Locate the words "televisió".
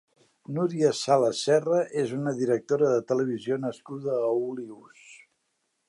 3.13-3.59